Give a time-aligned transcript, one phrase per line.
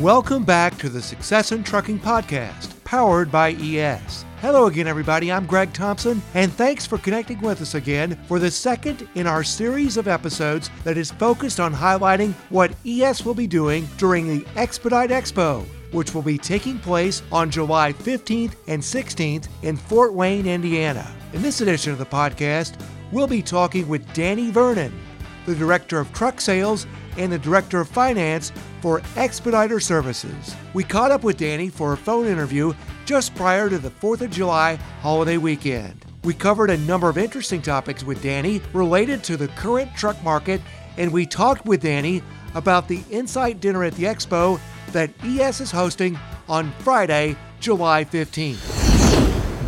[0.00, 4.24] Welcome back to the Success in Trucking podcast, powered by ES.
[4.40, 5.30] Hello again, everybody.
[5.30, 9.44] I'm Greg Thompson, and thanks for connecting with us again for the second in our
[9.44, 14.46] series of episodes that is focused on highlighting what ES will be doing during the
[14.56, 20.46] Expedite Expo, which will be taking place on July 15th and 16th in Fort Wayne,
[20.46, 21.14] Indiana.
[21.34, 22.80] In this edition of the podcast,
[23.12, 24.98] we'll be talking with Danny Vernon,
[25.44, 26.86] the Director of Truck Sales
[27.18, 30.54] and the Director of Finance for Expediter Services.
[30.74, 32.72] We caught up with Danny for a phone interview
[33.04, 36.04] just prior to the 4th of July holiday weekend.
[36.24, 40.60] We covered a number of interesting topics with Danny related to the current truck market,
[40.96, 42.22] and we talked with Danny
[42.54, 44.60] about the IN-SITE Dinner at the Expo
[44.92, 48.79] that ES is hosting on Friday, July 15th.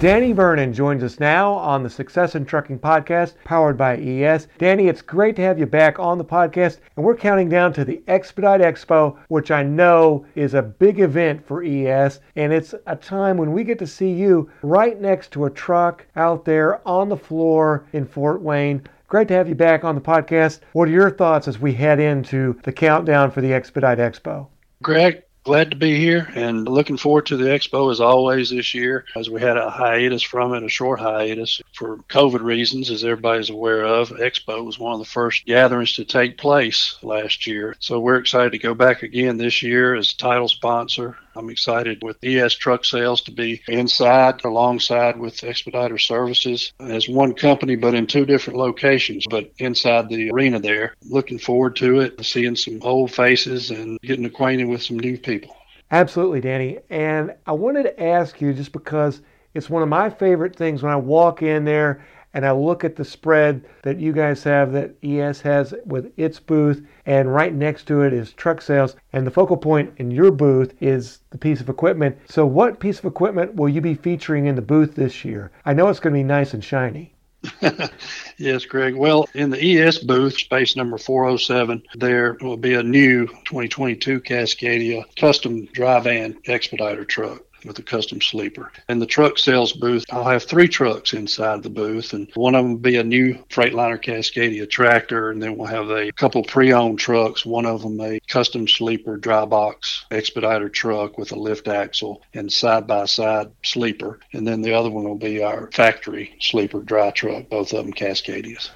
[0.02, 4.48] Danny Vernon joins us now on the Success in Trucking podcast powered by ES.
[4.58, 7.84] Danny, it's great to have you back on the podcast, and we're counting down to
[7.84, 12.96] the Expedite Expo, which I know is a big event for ES, and it's a
[12.96, 17.08] time when we get to see you right next to a truck out there on
[17.08, 18.82] the floor in Fort Wayne.
[19.06, 20.62] Great to have you back on the podcast.
[20.72, 24.48] What are your thoughts as we head into the countdown for the Expedite Expo?
[24.82, 29.04] Greg, glad to be here and looking forward to the expo as always this year
[29.16, 33.50] as we had a hiatus from it a short hiatus for covid reasons as everybody's
[33.50, 34.10] aware of.
[34.10, 37.76] Expo was one of the first gatherings to take place last year.
[37.80, 42.18] So we're excited to go back again this year as title sponsor I'm excited with
[42.22, 48.06] ES Truck Sales to be inside alongside with Expediter Services as one company, but in
[48.06, 50.94] two different locations, but inside the arena there.
[51.08, 55.56] Looking forward to it, seeing some old faces and getting acquainted with some new people.
[55.90, 56.78] Absolutely, Danny.
[56.90, 59.20] And I wanted to ask you just because
[59.54, 62.96] it's one of my favorite things when I walk in there and I look at
[62.96, 67.84] the spread that you guys have that ES has with its booth, and right next
[67.88, 71.60] to it is truck sales, and the focal point in your booth is the piece
[71.60, 72.16] of equipment.
[72.28, 75.50] So, what piece of equipment will you be featuring in the booth this year?
[75.64, 77.14] I know it's going to be nice and shiny.
[78.38, 78.94] yes, Greg.
[78.94, 85.04] Well, in the ES booth, space number 407, there will be a new 2022 Cascadia
[85.16, 88.72] custom dry van expediter truck with a custom sleeper.
[88.88, 92.64] In the truck sales booth, I'll have three trucks inside the booth, and one of
[92.64, 96.98] them will be a new Freightliner Cascadia tractor, and then we'll have a couple pre-owned
[96.98, 97.46] trucks.
[97.46, 102.52] One of them a custom sleeper dry box expediter truck with a lift axle and
[102.52, 107.72] side-by-side sleeper, and then the other one will be our factory sleeper dry truck, both
[107.72, 108.70] of them Cascadias.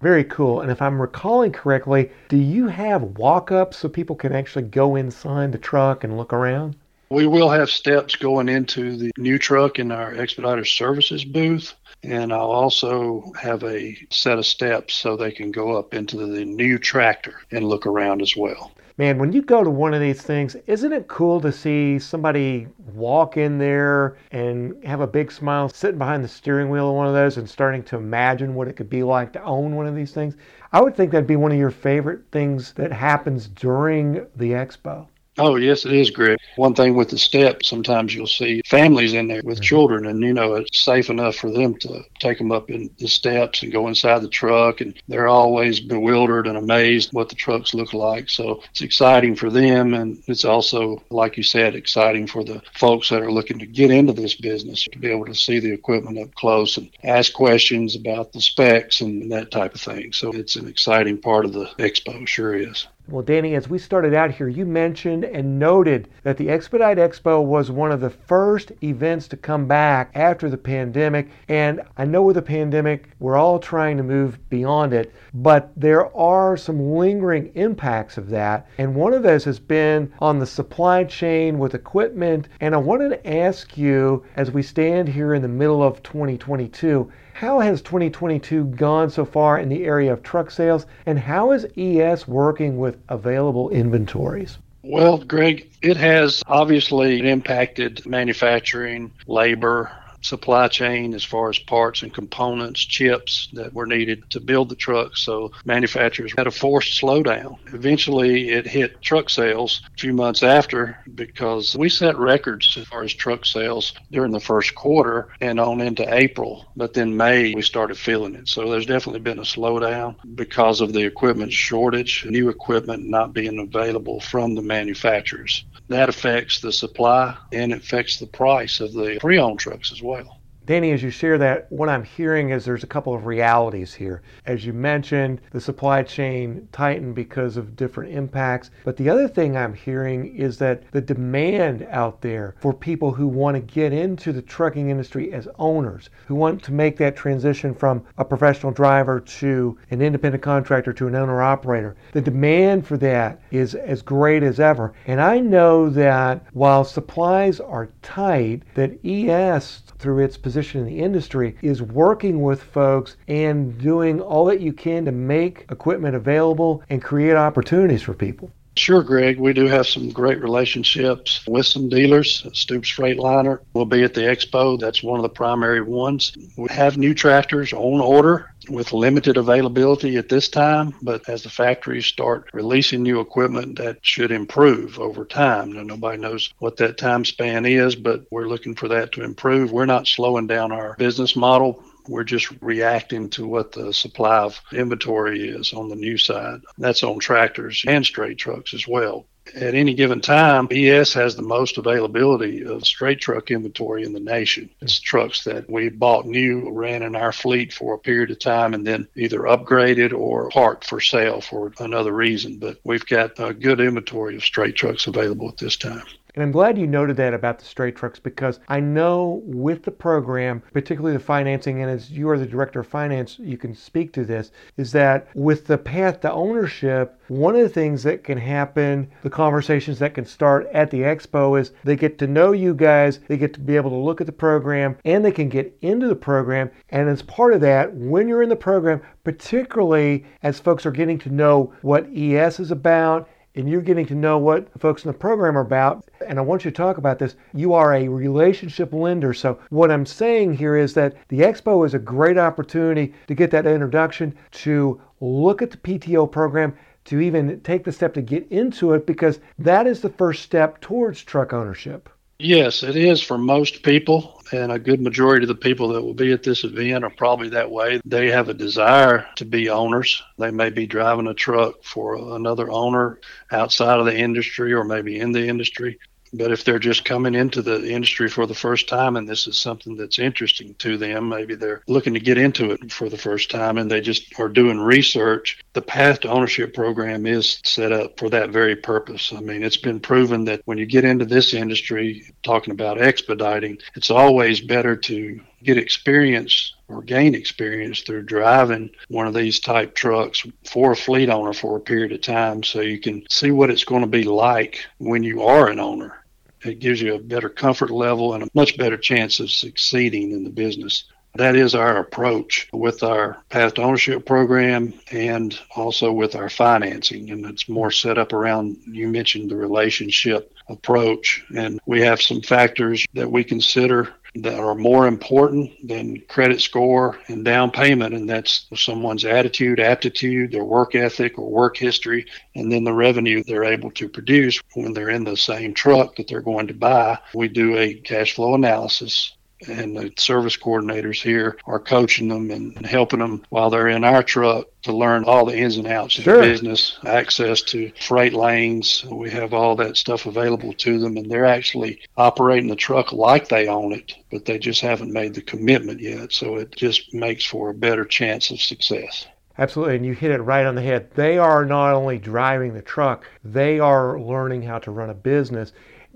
[0.00, 0.60] Very cool.
[0.60, 4.96] And if I'm recalling correctly, do you have walk ups so people can actually go
[4.96, 6.74] inside the truck and look around?
[7.12, 11.74] We will have steps going into the new truck in our Expediter Services booth.
[12.02, 16.46] And I'll also have a set of steps so they can go up into the
[16.46, 18.72] new tractor and look around as well.
[18.96, 22.66] Man, when you go to one of these things, isn't it cool to see somebody
[22.94, 27.08] walk in there and have a big smile sitting behind the steering wheel of one
[27.08, 29.94] of those and starting to imagine what it could be like to own one of
[29.94, 30.34] these things?
[30.72, 35.08] I would think that'd be one of your favorite things that happens during the expo.
[35.38, 36.38] Oh, yes, it is, Greg.
[36.56, 39.64] One thing with the steps, sometimes you'll see families in there with mm-hmm.
[39.64, 43.08] children, and you know, it's safe enough for them to take them up in the
[43.08, 47.72] steps and go inside the truck, and they're always bewildered and amazed what the trucks
[47.72, 48.28] look like.
[48.28, 53.08] So it's exciting for them, and it's also, like you said, exciting for the folks
[53.08, 56.18] that are looking to get into this business to be able to see the equipment
[56.18, 60.12] up close and ask questions about the specs and that type of thing.
[60.12, 62.86] So it's an exciting part of the expo, sure is.
[63.08, 67.44] Well, Danny, as we started out here, you mentioned and noted that the Expedite Expo
[67.44, 71.28] was one of the first events to come back after the pandemic.
[71.48, 76.16] And I know with the pandemic, we're all trying to move beyond it, but there
[76.16, 78.68] are some lingering impacts of that.
[78.78, 82.48] And one of those has been on the supply chain with equipment.
[82.60, 87.10] And I wanted to ask you, as we stand here in the middle of 2022,
[87.32, 91.66] how has 2022 gone so far in the area of truck sales, and how is
[91.76, 94.58] ES working with available inventories?
[94.82, 99.92] Well, Greg, it has obviously impacted manufacturing, labor,
[100.22, 104.76] supply chain as far as parts and components, chips that were needed to build the
[104.76, 105.20] trucks.
[105.20, 107.58] So manufacturers had a forced slowdown.
[107.74, 113.02] Eventually, it hit truck sales a few months after because we set records as far
[113.02, 116.66] as truck sales during the first quarter and on into April.
[116.76, 118.48] But then May, we started feeling it.
[118.48, 123.58] So there's definitely been a slowdown because of the equipment shortage, new equipment not being
[123.58, 129.58] available from the manufacturers that affects the supply and affects the price of the pre-owned
[129.58, 130.41] trucks as well oil.
[130.72, 134.22] Danny, as you share that, what I'm hearing is there's a couple of realities here.
[134.46, 138.70] As you mentioned, the supply chain tightened because of different impacts.
[138.82, 143.28] But the other thing I'm hearing is that the demand out there for people who
[143.28, 147.74] want to get into the trucking industry as owners, who want to make that transition
[147.74, 152.96] from a professional driver to an independent contractor to an owner operator, the demand for
[152.96, 154.94] that is as great as ever.
[155.06, 160.98] And I know that while supplies are tight, that ES, through its position in the
[160.98, 166.82] industry, is working with folks and doing all that you can to make equipment available
[166.88, 168.50] and create opportunities for people.
[168.74, 169.38] Sure, Greg.
[169.38, 172.46] We do have some great relationships with some dealers.
[172.54, 174.80] Stoops Freightliner will be at the expo.
[174.80, 176.32] That's one of the primary ones.
[176.56, 181.50] We have new tractors on order with limited availability at this time, but as the
[181.50, 185.72] factories start releasing new equipment, that should improve over time.
[185.72, 189.70] Now, nobody knows what that time span is, but we're looking for that to improve.
[189.70, 191.84] We're not slowing down our business model.
[192.08, 196.60] We're just reacting to what the supply of inventory is on the new side.
[196.78, 199.26] That's on tractors and straight trucks as well.
[199.56, 204.20] At any given time, ES has the most availability of straight truck inventory in the
[204.20, 204.70] nation.
[204.80, 208.72] It's trucks that we bought new, ran in our fleet for a period of time,
[208.72, 212.58] and then either upgraded or parked for sale for another reason.
[212.58, 216.04] But we've got a good inventory of straight trucks available at this time.
[216.34, 219.90] And I'm glad you noted that about the straight trucks because I know with the
[219.90, 224.14] program, particularly the financing, and as you are the director of finance, you can speak
[224.14, 228.38] to this, is that with the path to ownership, one of the things that can
[228.38, 232.72] happen, the conversations that can start at the expo is they get to know you
[232.72, 235.76] guys, they get to be able to look at the program, and they can get
[235.82, 236.70] into the program.
[236.88, 241.18] And as part of that, when you're in the program, particularly as folks are getting
[241.18, 245.08] to know what ES is about and you're getting to know what the folks in
[245.08, 246.04] the program are about.
[246.26, 247.36] And I want you to talk about this.
[247.52, 249.34] You are a relationship lender.
[249.34, 253.50] So, what I'm saying here is that the expo is a great opportunity to get
[253.50, 258.46] that introduction, to look at the PTO program, to even take the step to get
[258.50, 262.08] into it, because that is the first step towards truck ownership.
[262.44, 264.42] Yes, it is for most people.
[264.50, 267.48] And a good majority of the people that will be at this event are probably
[267.50, 268.00] that way.
[268.04, 270.20] They have a desire to be owners.
[270.38, 273.20] They may be driving a truck for another owner
[273.52, 276.00] outside of the industry or maybe in the industry.
[276.34, 279.58] But if they're just coming into the industry for the first time and this is
[279.58, 283.50] something that's interesting to them, maybe they're looking to get into it for the first
[283.50, 288.18] time and they just are doing research, the Path to Ownership program is set up
[288.18, 289.32] for that very purpose.
[289.36, 293.78] I mean, it's been proven that when you get into this industry, talking about expediting,
[293.94, 299.94] it's always better to get experience or gain experience through driving one of these type
[299.94, 303.70] trucks for a fleet owner for a period of time so you can see what
[303.70, 306.21] it's going to be like when you are an owner
[306.64, 310.44] it gives you a better comfort level and a much better chance of succeeding in
[310.44, 311.04] the business.
[311.34, 317.30] That is our approach with our past ownership program and also with our financing.
[317.30, 321.44] And it's more set up around, you mentioned the relationship approach.
[321.56, 327.18] And we have some factors that we consider that are more important than credit score
[327.28, 332.72] and down payment, and that's someone's attitude, aptitude, their work ethic or work history, and
[332.72, 336.40] then the revenue they're able to produce when they're in the same truck that they're
[336.40, 337.18] going to buy.
[337.34, 339.34] We do a cash flow analysis
[339.68, 344.22] and the service coordinators here are coaching them and helping them while they're in our
[344.22, 346.36] truck to learn all the ins and outs of sure.
[346.36, 349.04] the business, access to freight lanes.
[349.04, 353.48] We have all that stuff available to them, and they're actually operating the truck like
[353.48, 356.32] they own it, but they just haven't made the commitment yet.
[356.32, 359.26] So it just makes for a better chance of success.
[359.58, 361.10] Absolutely, and you hit it right on the head.
[361.14, 365.72] They are not only driving the truck, they are learning how to run a business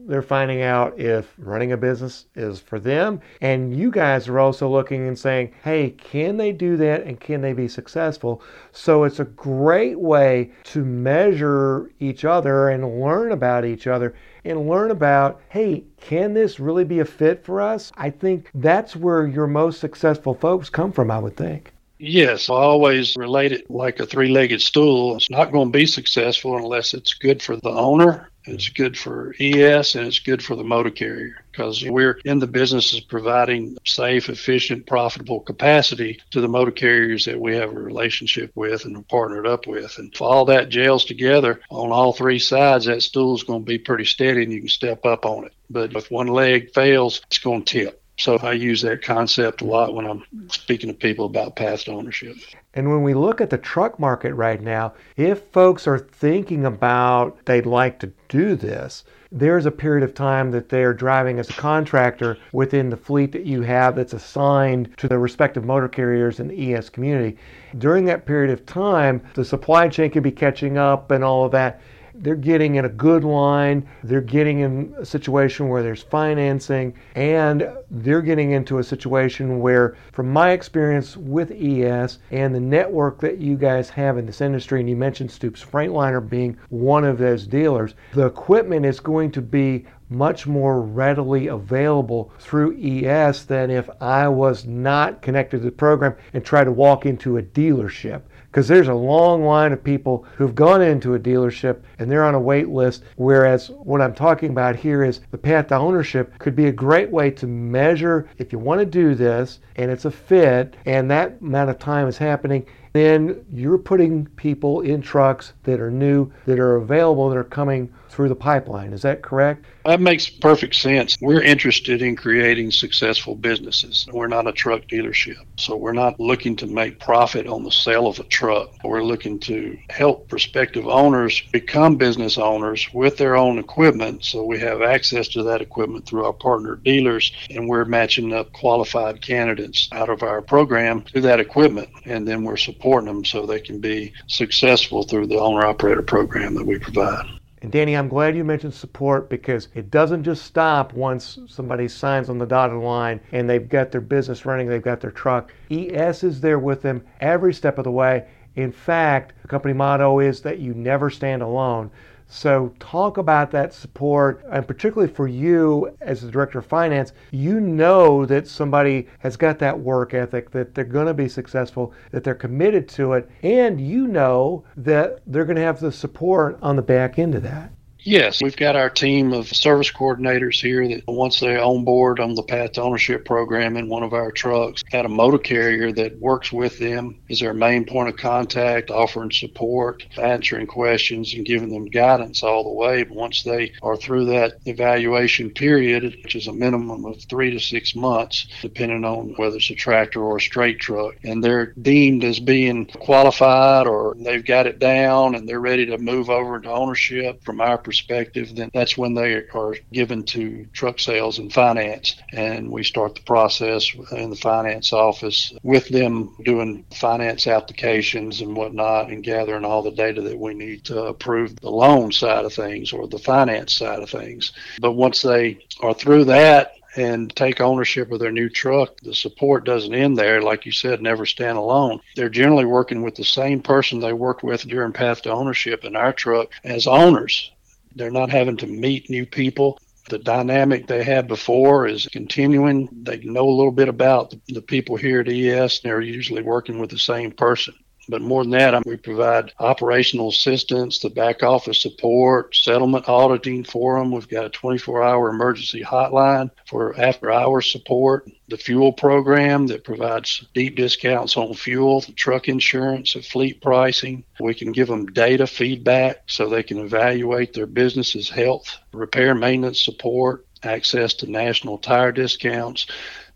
[0.07, 3.21] they're finding out if running a business is for them.
[3.41, 7.41] And you guys are also looking and saying, hey, can they do that and can
[7.41, 8.43] they be successful?
[8.73, 14.69] So it's a great way to measure each other and learn about each other and
[14.69, 17.91] learn about, hey, can this really be a fit for us?
[17.97, 21.73] I think that's where your most successful folks come from, I would think.
[21.99, 25.17] Yes, I always relate it like a three legged stool.
[25.17, 29.35] It's not going to be successful unless it's good for the owner it's good for
[29.41, 33.77] ES and it's good for the motor carrier because we're in the business of providing
[33.85, 39.09] safe, efficient, profitable capacity to the motor carriers that we have a relationship with and
[39.09, 39.99] partnered up with.
[39.99, 43.67] And if all that gels together on all three sides, that stool is going to
[43.67, 45.53] be pretty steady and you can step up on it.
[45.69, 48.03] But if one leg fails, it's going to tip.
[48.19, 52.37] So I use that concept a lot when I'm speaking to people about past ownership.
[52.73, 57.45] And when we look at the truck market right now, if folks are thinking about
[57.45, 61.51] they'd like to do this, there's a period of time that they are driving as
[61.51, 66.41] a contractor within the fleet that you have that's assigned to the respective motor carriers
[66.41, 67.37] in the ES community.
[67.77, 71.53] During that period of time, the supply chain could be catching up and all of
[71.53, 71.81] that
[72.19, 77.69] they're getting in a good line, they're getting in a situation where there's financing, and
[77.91, 83.39] they're getting into a situation where, from my experience with ES and the network that
[83.39, 87.47] you guys have in this industry, and you mentioned Stoops Freightliner being one of those
[87.47, 93.91] dealers, the equipment is going to be much more readily available through ES than if
[94.01, 98.23] I was not connected to the program and tried to walk into a dealership
[98.57, 102.35] because there's a long line of people who've gone into a dealership and they're on
[102.35, 103.03] a wait list.
[103.17, 107.11] Whereas what I'm talking about here is the path to ownership could be a great
[107.11, 111.37] way to measure if you want to do this and it's a fit and that
[111.43, 116.59] amount of time is happening then you're putting people in trucks that are new, that
[116.59, 118.95] are available, that are coming through the pipeline.
[118.95, 119.67] Is that correct?
[119.85, 121.19] That makes perfect sense.
[121.21, 124.09] We're interested in creating successful businesses.
[124.11, 125.45] We're not a truck dealership.
[125.59, 128.71] So we're not looking to make profit on the sale of a truck.
[128.83, 134.25] We're looking to help prospective owners become business owners with their own equipment.
[134.25, 138.51] So we have access to that equipment through our partner dealers, and we're matching up
[138.55, 141.91] qualified candidates out of our program to that equipment.
[142.07, 146.55] And then we're supporting them so they can be successful through the owner operator program
[146.55, 147.27] that we provide.
[147.67, 152.31] And Danny, I'm glad you mentioned support because it doesn't just stop once somebody signs
[152.31, 155.53] on the dotted line and they've got their business running, they've got their truck.
[155.69, 158.29] ES is there with them every step of the way.
[158.55, 161.91] In fact, the company motto is that you never stand alone.
[162.29, 167.61] So, talk about that support, and particularly for you as the director of finance, you
[167.61, 172.25] know that somebody has got that work ethic, that they're going to be successful, that
[172.25, 176.75] they're committed to it, and you know that they're going to have the support on
[176.75, 177.71] the back end of that.
[178.07, 182.37] Yes, we've got our team of service coordinators here that once they're on board on
[182.37, 186.21] the path to ownership program in one of our trucks, got a motor carrier that
[186.21, 191.69] works with them is their main point of contact, offering support, answering questions, and giving
[191.69, 193.03] them guidance all the way.
[193.03, 197.59] But once they are through that evaluation period, which is a minimum of three to
[197.59, 202.23] six months, depending on whether it's a tractor or a straight truck, and they're deemed
[202.23, 206.71] as being qualified or they've got it down and they're ready to move over into
[206.71, 211.53] ownership from our perspective perspective, then that's when they are given to truck sales and
[211.53, 212.17] finance.
[212.33, 218.55] And we start the process in the finance office with them doing finance applications and
[218.55, 222.53] whatnot and gathering all the data that we need to approve the loan side of
[222.53, 224.53] things or the finance side of things.
[224.79, 228.99] But once they are through that, and take ownership of their new truck.
[229.03, 230.41] The support doesn't end there.
[230.41, 232.01] Like you said, never stand alone.
[232.15, 235.95] They're generally working with the same person they worked with during Path to Ownership in
[235.95, 237.53] our truck as owners.
[237.97, 239.81] They're not having to meet new people.
[240.11, 242.89] The dynamic they had before is continuing.
[242.93, 246.79] They know a little bit about the people here at ES, and they're usually working
[246.79, 247.75] with the same person.
[248.09, 253.99] But more than that, we provide operational assistance, the back office support, settlement auditing for
[253.99, 254.13] them.
[254.13, 259.85] We've got a 24 hour emergency hotline for after hours support, the fuel program that
[259.85, 264.25] provides deep discounts on fuel, truck insurance, and fleet pricing.
[264.39, 269.83] We can give them data feedback so they can evaluate their business's health, repair maintenance
[269.83, 272.87] support, access to national tire discounts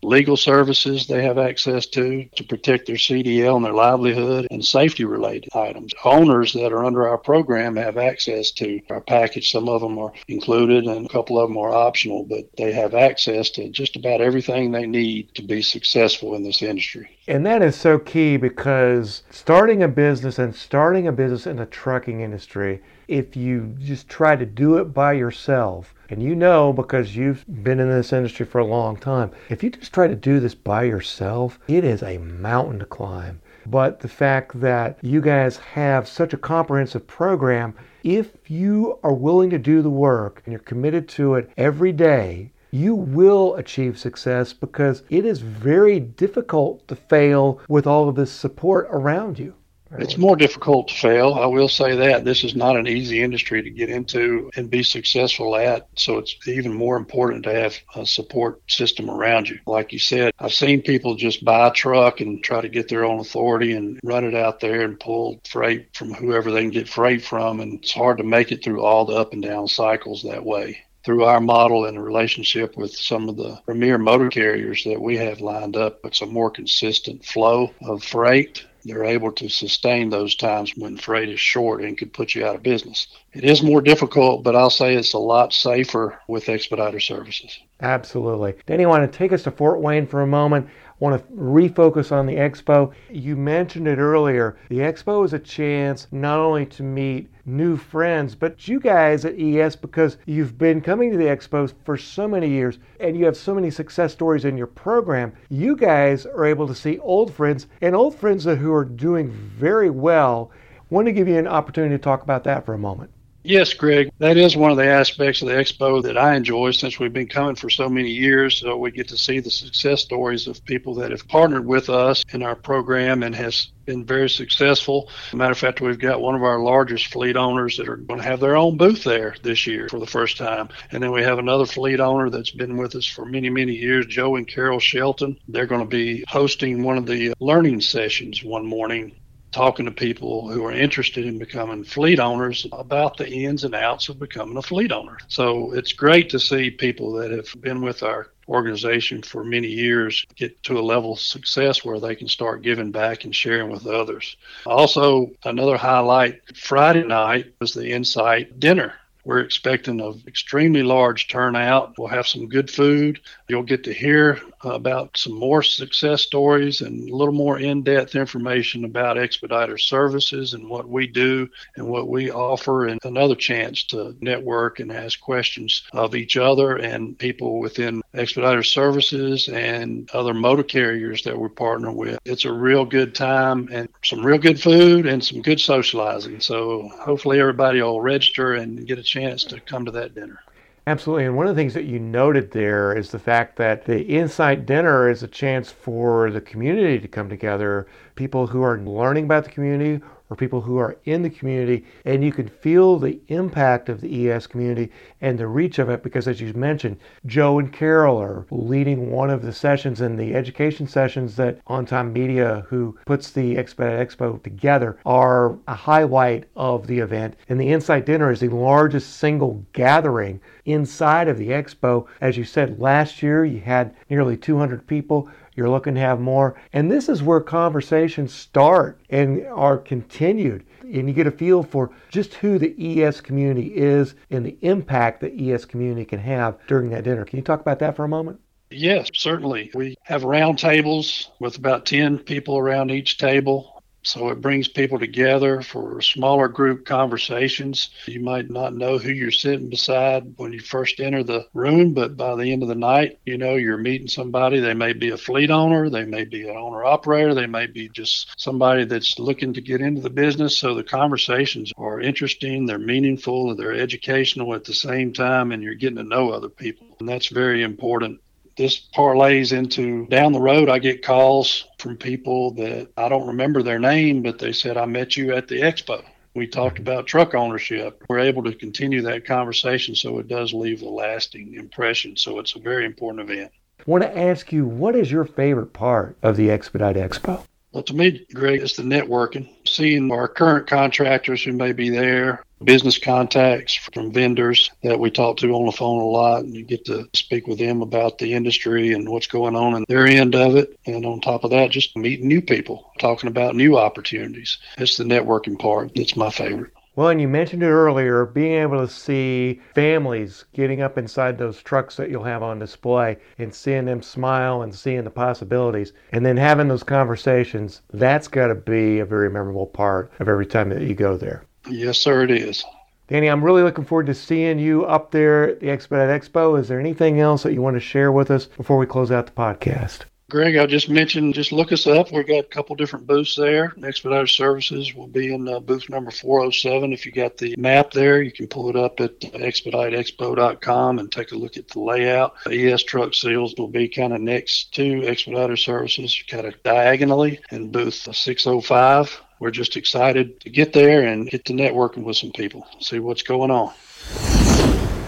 [0.03, 5.05] legal services they have access to to protect their CDL and their livelihood and safety
[5.05, 5.93] related items.
[6.03, 9.51] Owners that are under our program have access to our package.
[9.51, 12.93] Some of them are included and a couple of them are optional, but they have
[12.93, 17.17] access to just about everything they need to be successful in this industry.
[17.27, 21.67] And that is so key because starting a business and starting a business in the
[21.67, 27.15] trucking industry, if you just try to do it by yourself, and you know because
[27.15, 30.39] you've been in this industry for a long time, if you just try to do
[30.39, 33.39] this by yourself, it is a mountain to climb.
[33.67, 39.51] But the fact that you guys have such a comprehensive program, if you are willing
[39.51, 44.53] to do the work and you're committed to it every day, you will achieve success
[44.53, 49.53] because it is very difficult to fail with all of this support around you.
[49.99, 51.33] It's more difficult to fail.
[51.33, 54.83] I will say that this is not an easy industry to get into and be
[54.83, 55.89] successful at.
[55.97, 59.59] So it's even more important to have a support system around you.
[59.67, 63.03] Like you said, I've seen people just buy a truck and try to get their
[63.03, 66.87] own authority and run it out there and pull freight from whoever they can get
[66.87, 67.59] freight from.
[67.59, 70.79] And it's hard to make it through all the up and down cycles that way.
[71.03, 75.41] Through our model and relationship with some of the premier motor carriers that we have
[75.41, 78.65] lined up, it's a more consistent flow of freight.
[78.83, 82.55] They're able to sustain those times when freight is short and could put you out
[82.55, 83.07] of business.
[83.33, 87.57] It is more difficult, but I'll say it's a lot safer with expediter services.
[87.79, 88.55] Absolutely.
[88.65, 90.67] Danny, I want to take us to Fort Wayne for a moment
[91.01, 92.93] want to refocus on the expo.
[93.09, 94.55] You mentioned it earlier.
[94.69, 99.37] The expo is a chance not only to meet new friends, but you guys at
[99.37, 103.35] ES, because you've been coming to the expos for so many years and you have
[103.35, 107.65] so many success stories in your program, you guys are able to see old friends
[107.81, 110.51] and old friends who are doing very well.
[110.79, 113.09] I want to give you an opportunity to talk about that for a moment.
[113.43, 116.99] Yes, Greg, that is one of the aspects of the expo that I enjoy since
[116.99, 118.57] we've been coming for so many years.
[118.57, 122.23] So we get to see the success stories of people that have partnered with us
[122.33, 125.09] in our program and has been very successful.
[125.33, 128.25] matter of fact, we've got one of our largest fleet owners that are going to
[128.27, 130.69] have their own booth there this year for the first time.
[130.91, 134.05] And then we have another fleet owner that's been with us for many, many years,
[134.05, 135.39] Joe and Carol Shelton.
[135.47, 139.15] They're going to be hosting one of the learning sessions one morning
[139.51, 144.09] talking to people who are interested in becoming fleet owners about the ins and outs
[144.09, 145.17] of becoming a fleet owner.
[145.27, 150.25] So it's great to see people that have been with our organization for many years
[150.35, 153.87] get to a level of success where they can start giving back and sharing with
[153.87, 154.35] others.
[154.65, 158.93] Also, another highlight Friday night was the IN-SITE dinner
[159.23, 161.93] we're expecting an extremely large turnout.
[161.97, 163.19] We'll have some good food.
[163.47, 168.15] You'll get to hear about some more success stories and a little more in depth
[168.15, 173.83] information about Expediter services and what we do and what we offer, and another chance
[173.85, 180.33] to network and ask questions of each other and people within Expediter services and other
[180.33, 182.19] motor carriers that we're partnering with.
[182.25, 186.39] It's a real good time and some real good food and some good socializing.
[186.39, 190.39] So hopefully everybody will register and get a chance to come to that dinner.
[190.87, 191.25] Absolutely.
[191.25, 194.65] And one of the things that you noted there is the fact that the IN-SITE
[194.65, 199.43] Dinner is a chance for the community to come together, people who are learning about
[199.43, 203.89] the community or people who are in the community, and you can feel the impact
[203.89, 206.95] of the ES community and the reach of it because, as you mentioned,
[207.25, 211.85] Joe and Carol are leading one of the sessions in the education sessions that On
[211.85, 217.35] Time Media, who puts the Expo together, are a highlight of the event.
[217.49, 222.05] And the IN-SITE Dinner is the largest single gathering inside of the expo.
[222.21, 225.29] As you said, last year you had nearly 200 people.
[225.61, 226.59] You're looking to have more.
[226.73, 230.65] And this is where conversations start and are continued.
[230.81, 235.21] And you get a feel for just who the ES community is and the impact
[235.21, 237.25] the ES community can have during that dinner.
[237.25, 238.39] Can you talk about that for a moment?
[238.71, 239.69] Yes, certainly.
[239.75, 243.80] We have round tables with about 10 people around each table.
[244.03, 247.91] So it brings people together for smaller group conversations.
[248.07, 252.17] You might not know who you're sitting beside when you first enter the room, but
[252.17, 254.59] by the end of the night, you know you're meeting somebody.
[254.59, 257.89] They may be a fleet owner, they may be an owner operator, they may be
[257.89, 260.57] just somebody that's looking to get into the business.
[260.57, 265.61] So the conversations are interesting, they're meaningful, and they're educational at the same time, and
[265.61, 266.87] you're getting to know other people.
[266.99, 268.19] And that's very important
[268.61, 273.63] this parlays into down the road, I get calls from people that I don't remember
[273.63, 276.03] their name, but they said, I met you at the expo.
[276.35, 276.83] We talked mm-hmm.
[276.83, 278.03] about truck ownership.
[278.07, 282.15] We're able to continue that conversation so it does leave a lasting impression.
[282.15, 283.51] So it's a very important event.
[283.79, 287.43] I want to ask you, what is your favorite part of the Expedite Expo?
[287.71, 292.43] Well, to me, Greg, it's the networking, seeing our current contractors who may be there,
[292.63, 296.63] business contacts from vendors that we talk to on the phone a lot, and you
[296.63, 300.35] get to speak with them about the industry and what's going on in their end
[300.35, 300.79] of it.
[300.85, 304.57] And on top of that, just meeting new people, talking about new opportunities.
[304.77, 306.73] It's the networking part that's my favorite.
[306.93, 311.61] Well, and you mentioned it earlier, being able to see families getting up inside those
[311.63, 316.25] trucks that you'll have on display and seeing them smile and seeing the possibilities and
[316.25, 320.67] then having those conversations, that's got to be a very memorable part of every time
[320.67, 321.45] that you go there.
[321.69, 322.63] Yes, sir, it is.
[323.07, 326.57] Danny, I'm really looking forward to seeing you up there at the Expedite Expo.
[326.57, 329.25] Is there anything else that you want to share with us before we close out
[329.25, 330.05] the podcast?
[330.31, 332.13] Greg, I just mentioned, just look us up.
[332.13, 333.73] We've got a couple different booths there.
[333.83, 336.93] Expediter Services will be in uh, booth number 407.
[336.93, 341.33] If you got the map there, you can pull it up at expediteexpo.com and take
[341.33, 342.35] a look at the layout.
[342.49, 347.69] ES Truck Sales will be kind of next to Expediter Services, kind of diagonally in
[347.69, 352.65] booth 605 we're just excited to get there and get to networking with some people,
[352.79, 353.73] see what's going on.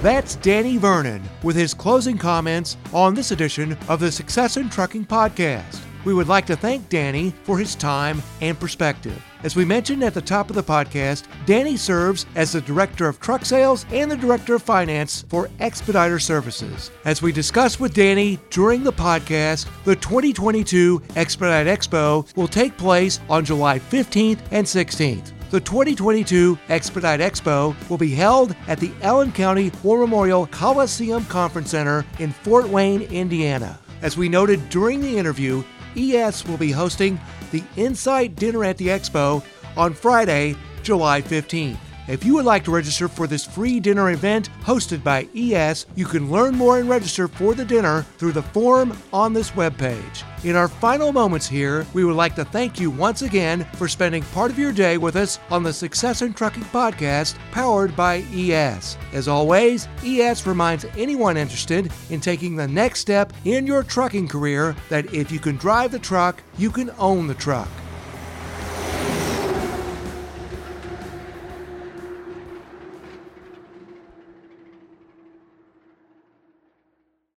[0.02, 5.06] That's Danny Vernon with his closing comments on this edition of the Success in Trucking
[5.06, 5.80] podcast.
[6.06, 9.22] We would like to thank Danny for his time and perspective.
[9.44, 13.20] As we mentioned at the top of the podcast, Danny serves as the Director of
[13.20, 16.92] Truck Sales and the Director of Finance for Expediter Services.
[17.04, 23.20] As we discussed with Danny during the podcast, the 2022 Expedite Expo will take place
[23.30, 25.32] on July 15th and 16th.
[25.50, 31.70] The 2022 Expedite Expo will be held at the Allen County War Memorial Coliseum Conference
[31.70, 33.78] Center in Fort Wayne, Indiana.
[34.02, 35.63] As we noted during the interview,
[35.96, 37.20] ES will be hosting
[37.52, 39.44] the IN-SITE Dinner at the Expo
[39.78, 41.78] on Friday, July 15th.
[42.08, 46.06] If you would like to register for this free dinner event hosted by ES, you
[46.06, 50.24] can learn more and register for the dinner through the form on this webpage.
[50.44, 54.24] In our final moments here, we would like to thank you once again for spending
[54.34, 58.98] part of your day with us on the Success in Trucking podcast powered by ES.
[59.14, 64.76] As always, ES reminds anyone interested in taking the next step in your trucking career
[64.90, 67.70] that if you can drive the truck, you can own the truck.